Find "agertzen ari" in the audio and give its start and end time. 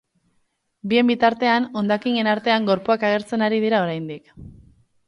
3.13-3.65